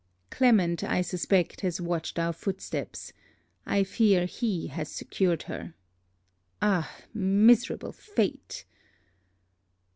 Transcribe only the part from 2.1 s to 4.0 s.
our footsteps. I